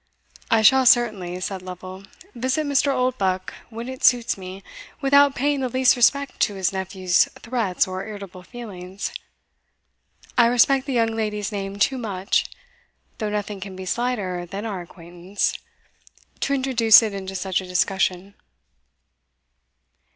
[0.49, 2.91] "I shall certainly," said Lovel, "visit Mr.
[2.91, 4.63] Oldbuck when it suits me,
[4.99, 9.11] without paying the least respect to his nephew's threats or irritable feelings.
[10.39, 12.49] I respect the young lady's name too much
[13.19, 15.59] (though nothing can be slighter than our acquaintance)
[16.39, 18.33] to introduce it into such a discussion."